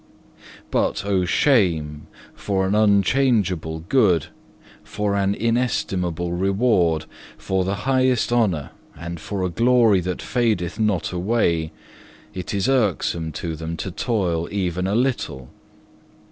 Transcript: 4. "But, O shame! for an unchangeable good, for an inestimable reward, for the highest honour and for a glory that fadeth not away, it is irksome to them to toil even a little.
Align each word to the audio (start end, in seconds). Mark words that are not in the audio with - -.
4. 0.35 0.63
"But, 0.71 1.05
O 1.05 1.25
shame! 1.25 2.07
for 2.33 2.65
an 2.65 2.73
unchangeable 2.73 3.81
good, 3.81 4.29
for 4.83 5.13
an 5.13 5.35
inestimable 5.35 6.33
reward, 6.33 7.05
for 7.37 7.63
the 7.63 7.75
highest 7.85 8.33
honour 8.33 8.71
and 8.97 9.19
for 9.19 9.43
a 9.43 9.49
glory 9.51 9.99
that 9.99 10.19
fadeth 10.19 10.79
not 10.79 11.11
away, 11.11 11.71
it 12.33 12.51
is 12.51 12.67
irksome 12.67 13.31
to 13.33 13.55
them 13.55 13.77
to 13.77 13.91
toil 13.91 14.49
even 14.51 14.87
a 14.87 14.95
little. 14.95 15.49